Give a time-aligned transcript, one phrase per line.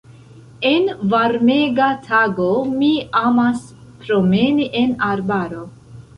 [0.69, 2.47] En varmega tago
[2.79, 3.63] mi amas
[4.07, 5.63] promeni en arbaro.